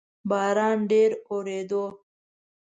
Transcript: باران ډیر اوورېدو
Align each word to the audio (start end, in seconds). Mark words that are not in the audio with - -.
باران 0.29 0.77
ډیر 0.91 1.09
اوورېدو 1.29 1.83